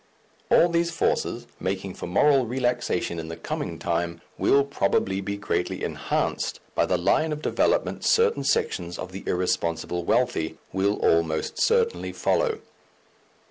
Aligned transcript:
All 0.49 0.67
these 0.67 0.89
forces, 0.89 1.45
making 1.59 1.93
for 1.93 2.07
moral 2.07 2.47
relaxation 2.47 3.19
in 3.19 3.27
the 3.27 3.35
coming 3.37 3.77
time, 3.77 4.19
will 4.35 4.63
probably 4.65 5.21
be 5.21 5.37
greatly 5.37 5.83
enhanced 5.83 6.59
by 6.73 6.87
the 6.87 6.97
line 6.97 7.31
of 7.31 7.43
development 7.43 8.03
certain 8.03 8.43
sections 8.43 8.97
of 8.97 9.11
the 9.11 9.23
irresponsible 9.27 10.03
wealthy 10.03 10.57
will 10.73 10.95
almost 11.05 11.61
certainly 11.61 12.11
follow. 12.13 12.61